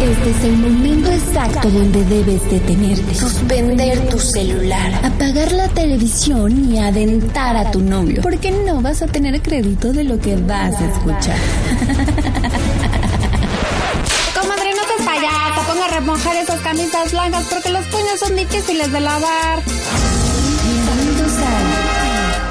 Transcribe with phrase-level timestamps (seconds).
[0.00, 3.14] Este es el momento exacto donde debes detenerte.
[3.16, 4.92] Suspender tu celular.
[5.04, 8.22] Apagar la televisión y adentar a tu novio.
[8.22, 11.36] Porque no vas a tener crédito de lo que vas a escuchar.
[14.40, 18.92] Comadre, no te payasa, ponga a remojar esas camisas blancas porque los puños son difíciles
[18.92, 19.60] de lavar.
[20.64, 21.32] Bienvenidos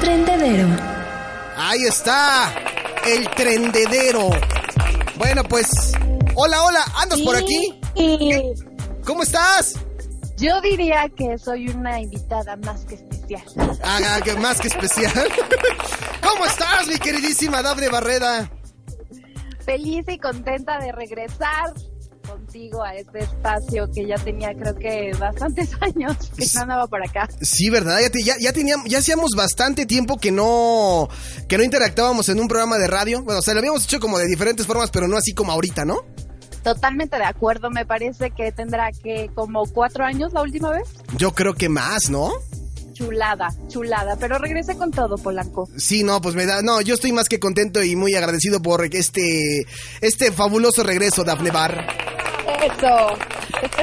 [0.02, 0.68] Trendedero.
[1.56, 2.52] Ahí está,
[3.06, 4.28] el trendedero.
[5.16, 5.66] Bueno, pues,
[6.40, 7.80] hola, hola, ¿andas por aquí?
[9.04, 9.74] ¿Cómo estás?
[10.36, 13.42] Yo diría que soy una invitada más que especial.
[13.82, 15.12] Ah, que más que especial.
[16.22, 18.48] ¿Cómo estás, mi queridísima Dafne Barreda?
[19.64, 21.72] Feliz y contenta de regresar
[22.26, 27.02] contigo a este espacio que ya tenía creo que bastantes años que no andaba por
[27.04, 27.28] acá.
[27.40, 27.98] Sí, ¿verdad?
[28.00, 31.08] Ya, te- ya, ya teníamos, ya hacíamos bastante tiempo que no,
[31.48, 33.22] que no interactuábamos en un programa de radio.
[33.24, 35.84] Bueno, o sea, lo habíamos hecho como de diferentes formas, pero no así como ahorita,
[35.84, 35.96] ¿no?
[36.62, 40.88] Totalmente de acuerdo, me parece que tendrá que como cuatro años la última vez.
[41.16, 42.32] Yo creo que más, ¿no?
[42.92, 45.68] Chulada, chulada, pero regresé con todo, Polanco.
[45.76, 48.84] Sí, no, pues me da, no, yo estoy más que contento y muy agradecido por
[48.92, 49.66] este,
[50.00, 51.86] este fabuloso regreso, Dafne Bar.
[52.60, 53.16] Eso.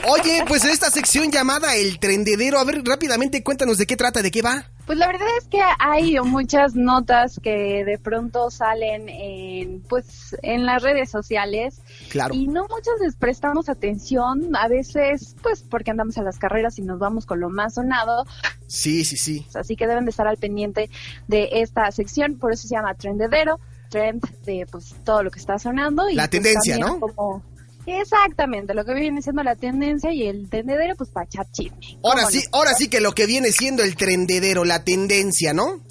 [0.09, 4.21] Oye, pues en esta sección llamada El Trendedero, a ver, rápidamente cuéntanos de qué trata,
[4.21, 4.69] de qué va.
[4.85, 10.65] Pues la verdad es que hay muchas notas que de pronto salen en, pues, en
[10.65, 12.35] las redes sociales Claro.
[12.35, 16.83] y no muchas les prestamos atención, a veces, pues, porque andamos a las carreras y
[16.83, 18.25] nos vamos con lo más sonado,
[18.67, 19.47] Sí, sí, sí.
[19.55, 20.89] así que deben de estar al pendiente
[21.27, 25.57] de esta sección, por eso se llama Trendedero, trend de, pues, todo lo que está
[25.57, 26.07] sonando.
[26.09, 26.99] Y, La pues, tendencia, ¿no?
[26.99, 27.41] Como,
[27.85, 31.97] exactamente, lo que viene siendo la tendencia y el tendedero, pues, para echar chisme.
[32.03, 32.57] Ahora ¿Cómo sí, no?
[32.57, 35.81] ahora sí que lo que viene siendo el trendedero, la tendencia, ¿no?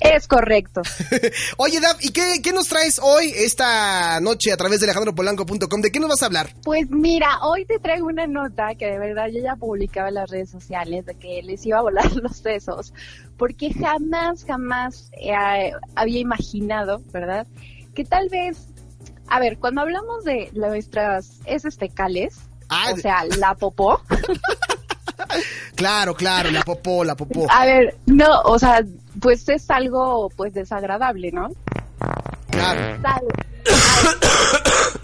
[0.00, 0.82] Es correcto.
[1.56, 5.80] Oye, Daf, ¿y qué, qué nos traes hoy, esta noche, a través de alejandropolanco.com?
[5.80, 6.50] ¿De qué nos vas a hablar?
[6.62, 10.30] Pues mira, hoy te traigo una nota que de verdad yo ya publicaba en las
[10.30, 12.92] redes sociales de que les iba a volar los sesos,
[13.38, 17.46] porque jamás, jamás eh, había imaginado, ¿verdad?
[17.94, 18.58] Que tal vez,
[19.28, 22.36] a ver, cuando hablamos de nuestras heces fecales,
[22.68, 24.00] Ah, o sea, la popó,
[25.74, 27.46] Claro, claro, la popó, la popó.
[27.50, 28.82] a ver, no, o sea,
[29.20, 31.48] pues es algo pues desagradable, ¿no?
[32.50, 32.98] Claro.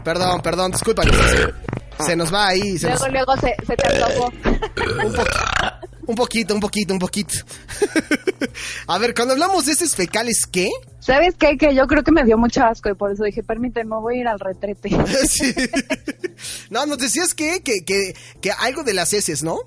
[0.04, 1.02] Perdón, perdón, disculpa.
[2.00, 2.78] Se nos va ahí.
[2.78, 4.32] se nos- Luego, luego se, se te antojó.
[5.06, 5.12] Un
[6.14, 7.34] poquito, un poquito, un poquito.
[8.86, 10.70] a ver, cuando hablamos de heces fecales, ¿qué?
[11.00, 11.56] ¿Sabes qué?
[11.56, 14.20] Que yo creo que me dio mucho asco y por eso dije, permíteme, voy a
[14.20, 14.90] ir al retrete.
[15.28, 15.54] Sí.
[16.70, 19.58] No, nos decías que, que, que, que algo de las heces, ¿no?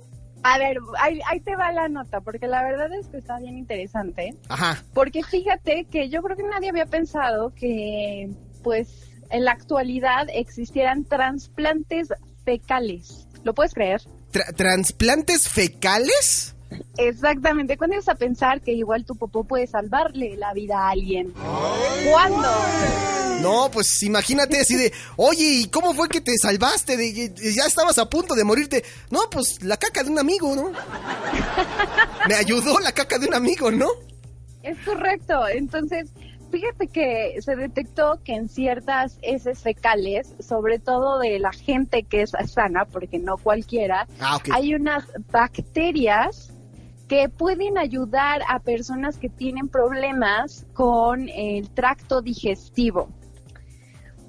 [0.41, 3.57] A ver, ahí, ahí te va la nota, porque la verdad es que está bien
[3.57, 4.35] interesante.
[4.49, 4.83] Ajá.
[4.93, 8.31] Porque fíjate que yo creo que nadie había pensado que,
[8.63, 8.89] pues,
[9.29, 12.09] en la actualidad existieran trasplantes
[12.43, 13.27] fecales.
[13.43, 14.01] ¿Lo puedes creer?
[14.33, 16.55] Tra- ¿Transplantes fecales?
[16.97, 17.77] Exactamente.
[17.77, 21.31] ¿Cuándo ibas a pensar que igual tu popó puede salvarle la vida a alguien?
[22.09, 22.49] ¿Cuándo?
[23.41, 26.97] No, pues imagínate así de, oye, ¿y cómo fue que te salvaste?
[26.97, 28.83] De, ya estabas a punto de morirte.
[29.11, 30.71] No, pues la caca de un amigo, ¿no?
[32.27, 33.88] Me ayudó la caca de un amigo, ¿no?
[34.63, 35.47] Es correcto.
[35.50, 36.09] Entonces,
[36.53, 42.21] fíjate que se detectó que en ciertas heces fecales, sobre todo de la gente que
[42.21, 46.53] es sana, porque no cualquiera, Ah, hay unas bacterias
[47.07, 53.09] que pueden ayudar a personas que tienen problemas con el tracto digestivo.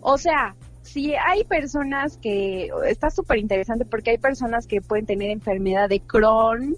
[0.00, 5.28] O sea, si hay personas que, está súper interesante porque hay personas que pueden tener
[5.28, 6.74] enfermedad de Crohn,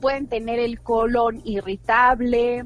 [0.00, 2.64] pueden tener el colon irritable,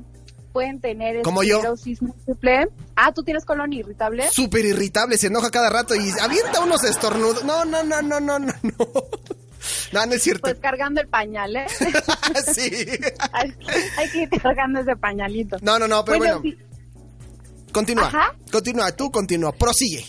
[0.52, 2.69] pueden tener esclerosis múltiple.
[2.96, 4.28] Ah, ¿tú tienes colon irritable?
[4.31, 7.44] Súper irritable, se enoja cada rato y avienta unos estornudos.
[7.44, 8.87] No, no, no, no, no, no, no.
[9.93, 10.43] No, no es cierto.
[10.43, 11.66] Pues cargando el pañal, ¿eh?
[12.54, 12.70] sí.
[13.32, 13.54] hay,
[13.96, 15.56] hay que ir cargando ese pañalito.
[15.62, 16.43] No, no, no, pero bueno.
[17.72, 18.06] Continúa.
[18.06, 18.34] Ajá.
[18.50, 19.52] Continúa, tú continúa.
[19.52, 20.05] Prosigue.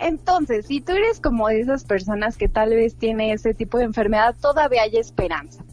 [0.00, 3.84] Entonces, si tú eres como de esas personas que tal vez tiene ese tipo de
[3.84, 5.64] enfermedad, todavía hay esperanza.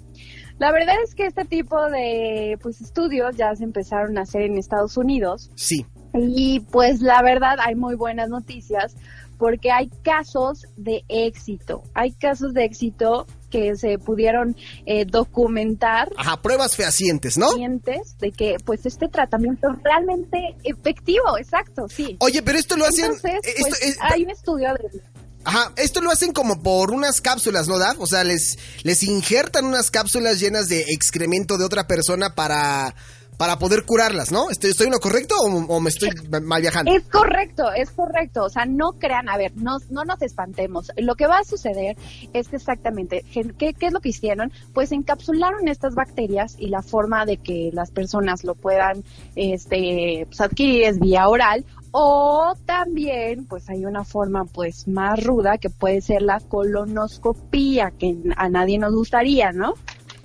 [0.59, 4.57] La verdad es que este tipo de pues estudios ya se empezaron a hacer en
[4.57, 5.85] Estados Unidos Sí.
[6.13, 8.95] y pues la verdad hay muy buenas noticias
[9.37, 14.55] porque hay casos de éxito, hay casos de éxito que se pudieron
[14.85, 16.09] eh, documentar.
[16.15, 17.47] Ajá, pruebas fehacientes, ¿no?
[17.49, 22.15] Fehacientes de que pues este tratamiento es realmente efectivo, exacto, sí.
[22.21, 23.05] Oye, pero esto lo hacen...
[23.05, 25.01] Entonces, eh, esto pues, es- hay un estudio de...
[25.45, 27.99] Ajá, esto lo hacen como por unas cápsulas, ¿no, Daf?
[27.99, 32.95] O sea, les, les injertan unas cápsulas llenas de excremento de otra persona para,
[33.37, 34.49] para poder curarlas, ¿no?
[34.49, 36.09] ¿Estoy, estoy en lo correcto o, o me estoy
[36.41, 36.91] mal viajando?
[36.91, 38.43] Es correcto, es correcto.
[38.43, 40.91] O sea, no crean, a ver, no, no nos espantemos.
[40.97, 41.97] Lo que va a suceder
[42.33, 44.51] es que exactamente, ¿qué, qué es lo que hicieron?
[44.73, 49.03] Pues encapsularon estas bacterias y la forma de que las personas lo puedan
[49.35, 51.65] este, pues, adquirir es vía oral.
[51.97, 58.17] O también, pues hay una forma pues más ruda que puede ser la colonoscopía, que
[58.35, 59.75] a nadie nos gustaría, ¿no?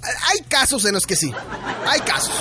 [0.03, 1.33] Hay casos en los que sí.
[1.87, 2.35] Hay casos.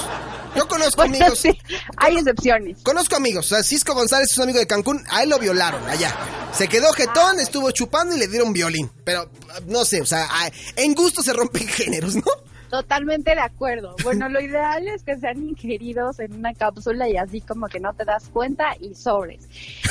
[0.56, 1.38] Yo conozco amigos.
[1.38, 1.56] sí,
[1.98, 2.80] hay excepciones.
[2.82, 3.46] Conozco amigos.
[3.46, 5.04] O sea, Cisco González es un amigo de Cancún.
[5.12, 6.12] A él lo violaron allá.
[6.52, 8.90] Se quedó jetón, estuvo chupando y le dieron violín.
[9.04, 9.30] Pero
[9.68, 10.28] no sé, o sea,
[10.76, 12.24] en gusto se rompen géneros, ¿no?
[12.70, 13.96] Totalmente de acuerdo.
[14.04, 17.94] Bueno, lo ideal es que sean ingeridos en una cápsula y así como que no
[17.94, 19.48] te das cuenta y sobres.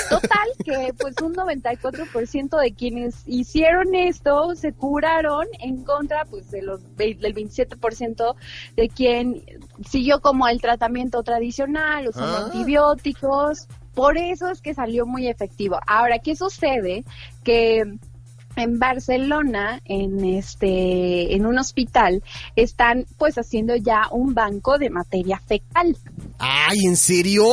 [0.08, 6.62] Total que pues un 94% de quienes hicieron esto se curaron en contra pues de
[6.62, 8.34] los del 27%
[8.76, 9.42] de quien
[9.88, 12.44] siguió como el tratamiento tradicional, usando Ah.
[12.46, 13.66] antibióticos.
[13.94, 15.80] Por eso es que salió muy efectivo.
[15.84, 17.04] Ahora, ¿qué sucede?
[17.42, 17.82] Que
[18.62, 22.22] en Barcelona, en este, en un hospital,
[22.56, 25.96] están pues haciendo ya un banco de materia fecal.
[26.38, 27.44] Ay, ¿en serio?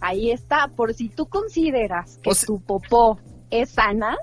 [0.00, 3.18] Ahí está, por si tú consideras que O sea- tu popó
[3.50, 4.16] es sana,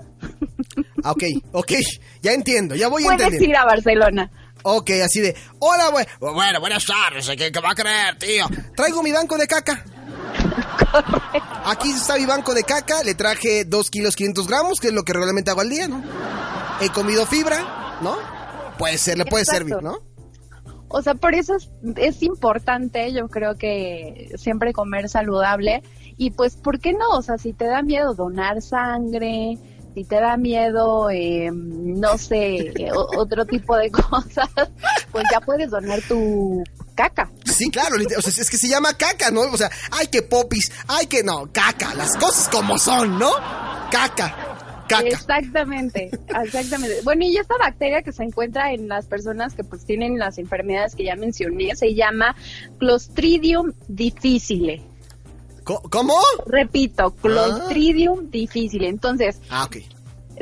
[1.02, 1.22] Ah, Ok,
[1.52, 1.72] ok.
[2.22, 3.48] Ya entiendo, ya voy puedes entendiendo.
[3.50, 4.30] ir a Barcelona.
[4.62, 5.36] Ok, así de.
[5.58, 5.90] Hola.
[6.20, 7.28] Bueno, buenas tardes.
[7.36, 8.46] ¿Qué, qué va a creer, tío?
[8.74, 9.84] Traigo mi banco de caca.
[11.64, 13.02] Aquí está mi banco de caca.
[13.02, 16.02] Le traje 2 kilos 500 gramos, que es lo que regularmente hago al día, ¿no?
[16.80, 18.16] He comido fibra, ¿no?
[18.78, 19.68] Puede ser, le puede Exacto.
[19.68, 19.98] servir, ¿no?
[20.88, 25.82] O sea, por eso es, es importante, yo creo que siempre comer saludable.
[26.16, 27.08] Y pues, ¿por qué no?
[27.10, 29.58] O sea, si te da miedo donar sangre,
[29.94, 32.74] si te da miedo, eh, no sé,
[33.16, 34.48] otro tipo de cosas,
[35.10, 36.62] pues ya puedes donar tu
[36.94, 37.30] caca.
[37.54, 37.96] Sí, claro.
[37.96, 39.42] O sea, es que se llama caca, ¿no?
[39.42, 40.72] O sea, ay, que popis.
[40.88, 41.50] Ay, que no.
[41.52, 41.94] Caca.
[41.94, 43.30] Las cosas como son, ¿no?
[43.90, 44.36] Caca.
[44.88, 45.08] Caca.
[45.08, 46.10] Exactamente,
[46.44, 47.00] exactamente.
[47.04, 50.94] Bueno, y esta bacteria que se encuentra en las personas que pues tienen las enfermedades
[50.94, 52.36] que ya mencioné se llama
[52.78, 54.82] Clostridium difficile.
[55.64, 56.14] ¿Cómo?
[56.46, 58.88] Repito, Clostridium difficile.
[58.88, 59.76] Entonces, Ah, ok.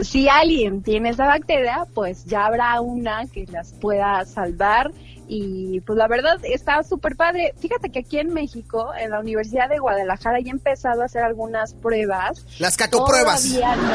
[0.00, 4.91] Si alguien tiene esa bacteria, pues ya habrá una que las pueda salvar.
[5.29, 7.55] Y pues la verdad está súper padre.
[7.59, 11.23] Fíjate que aquí en México, en la Universidad de Guadalajara, ya he empezado a hacer
[11.23, 12.44] algunas pruebas.
[12.59, 13.43] Las cacopruebas.
[13.43, 13.93] Todavía no.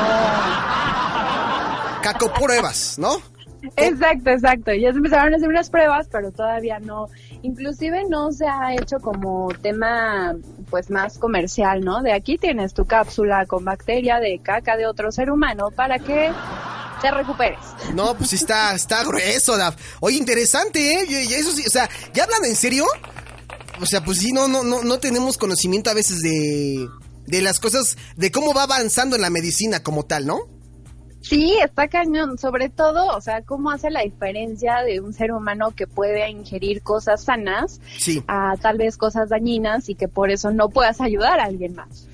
[2.01, 3.21] Cacopruebas, ¿no?
[3.77, 4.73] Exacto, exacto.
[4.73, 7.07] Ya se empezaron a hacer unas pruebas, pero todavía no.
[7.41, 10.35] Inclusive no se ha hecho como tema
[10.69, 12.01] pues más comercial, ¿no?
[12.01, 16.31] De aquí tienes tu cápsula con bacteria de caca de otro ser humano para que
[17.01, 17.59] te recuperes.
[17.93, 19.75] No, pues está, está grueso, Daf.
[19.99, 21.05] Oye, interesante, ¿eh?
[21.07, 22.85] Y eso sí, o sea, ¿ya hablan en serio?
[23.81, 26.87] O sea, pues sí, no, no, no, no tenemos conocimiento a veces de,
[27.27, 30.56] de las cosas, de cómo va avanzando en la medicina como tal, ¿no?
[31.21, 35.71] Sí, está cañón, sobre todo, o sea, cómo hace la diferencia de un ser humano
[35.75, 38.23] que puede ingerir cosas sanas Sí.
[38.27, 42.07] a tal vez cosas dañinas y que por eso no puedas ayudar a alguien más.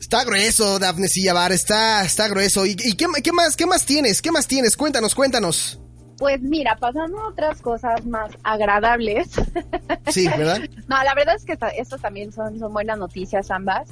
[0.00, 2.66] Está grueso, Dafne Sillavar, está, está grueso.
[2.66, 4.20] ¿Y, y qué, qué más, qué más tienes?
[4.22, 4.76] ¿Qué más tienes?
[4.76, 5.80] Cuéntanos, cuéntanos.
[6.18, 9.28] Pues mira, pasando a otras cosas más agradables.
[10.10, 10.60] Sí, ¿verdad?
[10.88, 13.88] No, la verdad es que esta- estas también son, son buenas noticias ambas.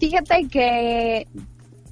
[0.00, 1.28] Fíjate que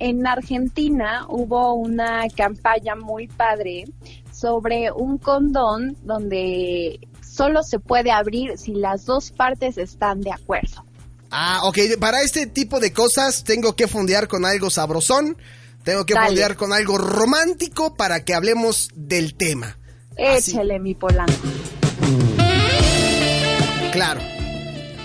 [0.00, 3.84] en Argentina hubo una campaña muy padre
[4.32, 10.84] sobre un condón donde solo se puede abrir si las dos partes están de acuerdo.
[11.30, 15.36] Ah, ok, para este tipo de cosas tengo que fondear con algo sabrosón,
[15.84, 16.26] tengo que Dale.
[16.28, 19.78] fondear con algo romántico para que hablemos del tema.
[20.18, 20.52] Así.
[20.52, 21.32] Échele mi polanco.
[23.92, 24.20] Claro.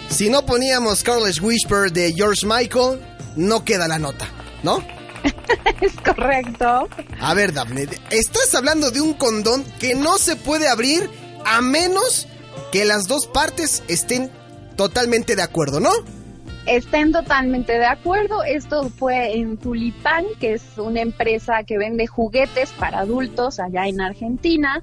[0.10, 3.02] Si no poníamos Careless Whisper de George Michael,
[3.36, 4.28] no queda la nota,
[4.66, 4.84] ¿no?
[5.82, 6.90] Es correcto.
[7.20, 11.10] A ver, Daphne, estás hablando de un condón que no se puede abrir
[11.46, 12.28] a menos
[12.72, 14.32] que las dos partes estén
[14.76, 15.92] totalmente de acuerdo, ¿no?
[16.66, 18.44] Estén totalmente de acuerdo.
[18.44, 24.02] Esto fue en Tulipán, que es una empresa que vende juguetes para adultos allá en
[24.02, 24.82] Argentina.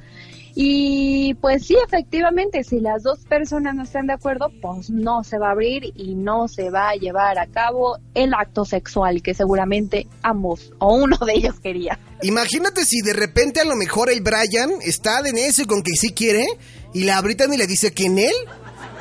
[0.54, 5.38] Y pues sí, efectivamente, si las dos personas no están de acuerdo, pues no se
[5.38, 9.32] va a abrir y no se va a llevar a cabo el acto sexual que
[9.32, 11.98] seguramente ambos o uno de ellos quería.
[12.22, 16.12] Imagínate si de repente a lo mejor el Brian está de necio con que sí
[16.12, 16.46] quiere
[16.92, 18.34] y la Brittany le dice que en él,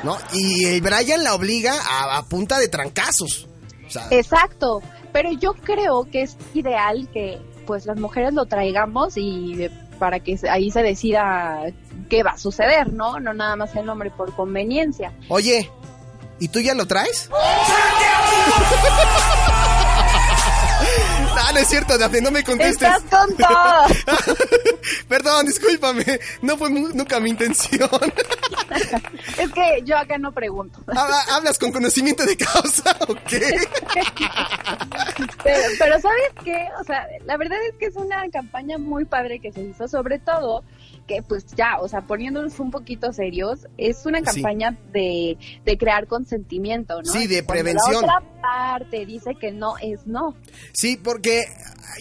[0.04, 0.16] ¿no?
[0.32, 3.46] Y el Brian la obliga a, a punta de trancazos.
[3.86, 4.80] O sea, Exacto,
[5.12, 9.68] pero yo creo que es ideal que pues las mujeres lo traigamos y
[10.02, 11.60] para que se- ahí se decida
[12.10, 13.20] qué va a suceder, ¿no?
[13.20, 15.12] No nada más el hombre por conveniencia.
[15.28, 15.70] Oye,
[16.40, 17.30] ¿y tú ya lo traes?
[21.72, 22.86] Cierto, Dafne, no me contestes.
[22.86, 23.46] ¡Estás tonto!
[25.08, 26.04] Perdón, discúlpame.
[26.42, 27.88] No fue nunca mi intención.
[29.38, 30.80] es que yo acá no pregunto.
[30.88, 33.40] Habla- ¿Hablas con conocimiento de causa o qué?
[35.42, 36.68] Pero, pero ¿sabes qué?
[36.80, 40.18] O sea, la verdad es que es una campaña muy padre que se hizo, sobre
[40.18, 40.64] todo
[41.06, 44.24] que pues ya, o sea, poniéndonos un poquito serios, es una Sí.
[44.24, 47.12] campaña de, de crear consentimiento, ¿no?
[47.12, 48.06] Sí, de Cuando prevención.
[48.06, 50.34] La otra parte dice que no es no.
[50.72, 51.42] Sí, porque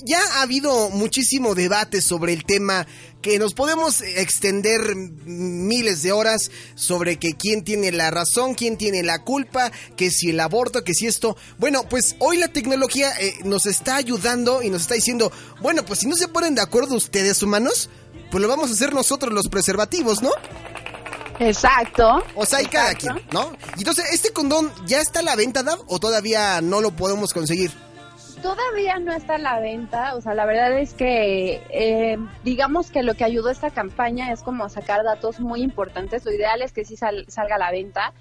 [0.06, 2.86] ya ha habido muchísimo debate sobre el tema
[3.22, 9.04] que nos podemos extender miles de horas sobre que quién tiene la razón, quién tiene
[9.04, 11.38] la culpa, que si el aborto, que si esto.
[11.60, 15.32] Bueno, pues hoy la tecnología eh, nos está ayudando y nos está diciendo,
[15.62, 17.90] bueno, pues si no se ponen de acuerdo ustedes humanos,
[18.32, 20.32] pues lo vamos a hacer nosotros los preservativos, ¿no?
[21.40, 22.24] Exacto.
[22.36, 23.52] O sea, hay cada quien, ¿no?
[23.76, 27.34] Y Entonces, ¿este condón ya está a la venta, Dav, o todavía no lo podemos
[27.34, 27.72] conseguir?
[28.44, 33.04] Todavía no está a la venta, o sea, la verdad es que eh, digamos que
[33.04, 36.26] lo que ayudó esta campaña es como sacar datos muy importantes.
[36.26, 38.14] Lo ideal es que sí sal- salga a la venta,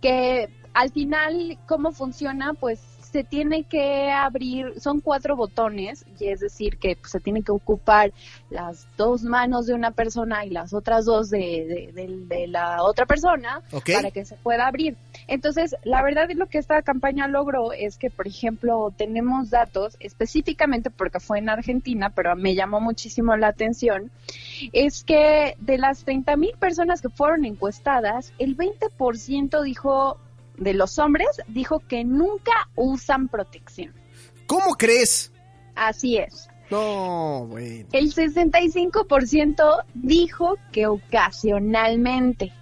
[0.00, 2.54] que al final, ¿cómo funciona?
[2.54, 7.42] Pues se tiene que abrir, son cuatro botones, y es decir, que pues, se tiene
[7.42, 8.12] que ocupar
[8.50, 12.82] las dos manos de una persona y las otras dos de, de- de- de la
[12.82, 13.62] otra persona
[13.94, 14.96] para que se pueda abrir.
[15.26, 19.96] Entonces, la verdad es lo que esta campaña logró es que, por ejemplo, tenemos datos
[20.00, 24.10] específicamente porque fue en Argentina, pero me llamó muchísimo la atención,
[24.72, 30.18] es que de las 30 mil personas que fueron encuestadas, el 20% dijo,
[30.58, 33.94] de los hombres, dijo que nunca usan protección.
[34.46, 35.32] ¿Cómo crees?
[35.74, 36.48] Así es.
[36.70, 37.86] No, bueno.
[37.92, 42.52] El 65% dijo que ocasionalmente.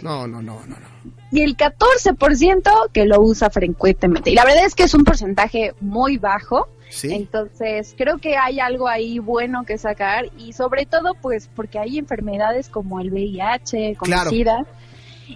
[0.00, 0.86] No, no, no, no, no.
[1.30, 4.30] y el 14% que lo usa frecuentemente.
[4.30, 6.68] Y la verdad es que es un porcentaje muy bajo.
[6.90, 7.12] Sí.
[7.14, 11.98] Entonces, creo que hay algo ahí bueno que sacar y sobre todo pues porque hay
[11.98, 14.30] enfermedades como el VIH, como Claro.
[14.30, 14.66] SIDA.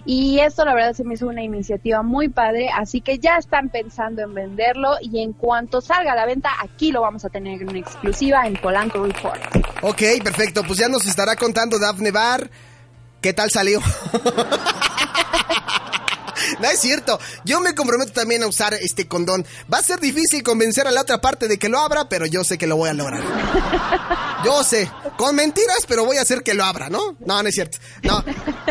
[0.05, 3.69] Y esto la verdad se me hizo una iniciativa muy padre, así que ya están
[3.69, 7.61] pensando en venderlo y en cuanto salga a la venta, aquí lo vamos a tener
[7.61, 9.41] en exclusiva en Polanco Report.
[9.81, 10.63] Ok, perfecto.
[10.63, 12.49] Pues ya nos estará contando Dafne Bar
[13.21, 13.81] qué tal salió.
[16.61, 17.19] No es cierto.
[17.45, 19.45] Yo me comprometo también a usar este condón.
[19.71, 22.43] Va a ser difícil convencer a la otra parte de que lo abra, pero yo
[22.43, 23.21] sé que lo voy a lograr.
[24.45, 24.89] Yo sé.
[25.17, 27.17] Con mentiras, pero voy a hacer que lo abra, ¿no?
[27.25, 27.79] No, no es cierto.
[28.03, 28.23] No.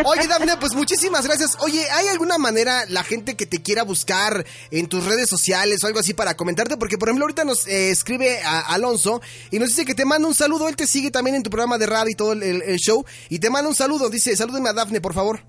[0.04, 1.56] Oye, Dafne, pues muchísimas gracias.
[1.58, 5.88] Oye, ¿hay alguna manera la gente que te quiera buscar en tus redes sociales o
[5.88, 6.76] algo así para comentarte?
[6.76, 10.28] Porque, por ejemplo, ahorita nos eh, escribe a Alonso y nos dice que te manda
[10.28, 10.68] un saludo.
[10.68, 13.04] Él te sigue también en tu programa de radio y todo el, el- show.
[13.28, 14.08] Y te manda un saludo.
[14.08, 15.40] Dice, salúdeme a Dafne, por favor.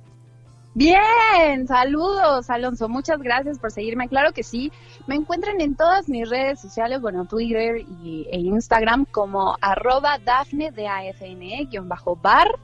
[0.78, 4.08] Bien, saludos Alonso, muchas gracias por seguirme.
[4.08, 4.72] Claro que sí,
[5.08, 11.66] me encuentran en todas mis redes sociales, bueno, Twitter y, e Instagram como arroba D-A-F-N-E,
[11.66, 12.60] guion bajo bar.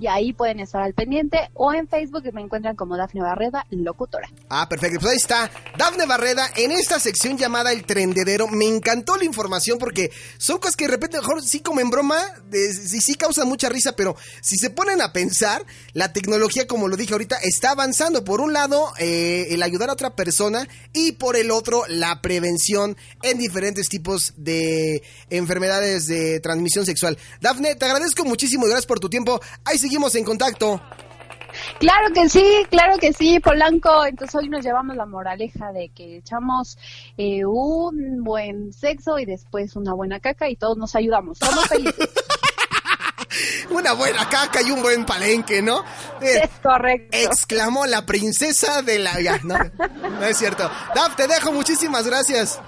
[0.00, 4.28] Y ahí pueden estar al pendiente o en Facebook me encuentran como Dafne Barreda, locutora.
[4.48, 5.00] Ah, perfecto.
[5.00, 5.50] Pues ahí está.
[5.76, 8.48] Dafne Barreda en esta sección llamada El Trendedero.
[8.48, 12.18] Me encantó la información porque son cosas que de repente, mejor sí como en broma,
[12.52, 16.96] sí, sí causan mucha risa, pero si se ponen a pensar, la tecnología, como lo
[16.96, 18.24] dije ahorita, está avanzando.
[18.24, 22.96] Por un lado, eh, el ayudar a otra persona y por el otro, la prevención
[23.22, 27.18] en diferentes tipos de enfermedades de transmisión sexual.
[27.40, 29.40] Dafne, te agradezco muchísimo y gracias por tu tiempo.
[29.64, 30.80] Ahí seguimos en contacto.
[31.80, 34.04] Claro que sí, claro que sí, Polanco.
[34.04, 36.76] Entonces hoy nos llevamos la moraleja de que echamos
[37.16, 41.38] eh, un buen sexo y después una buena caca y todos nos ayudamos.
[41.38, 42.10] Somos felices.
[43.70, 45.80] Una buena caca y un buen palenque, ¿no?
[46.20, 47.16] Eh, es correcto.
[47.16, 49.20] exclamó la princesa de la...
[49.20, 50.70] Ya, no, no es cierto.
[50.94, 52.60] Daf, te dejo, muchísimas gracias.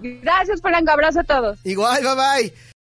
[0.00, 0.90] Gracias, Polanco.
[0.90, 1.58] Abrazo a todos.
[1.64, 2.71] Igual, bye bye.